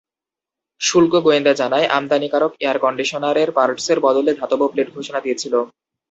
[0.81, 5.53] শুল্ক গোয়েন্দা জানায়, আমদানিকারক এয়ারকন্ডিশনারের পার্টসের বদলে ধাতব প্লেট ঘোষণা দিয়েছিল।